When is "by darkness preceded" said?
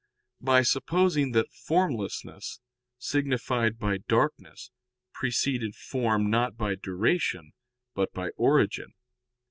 3.77-5.75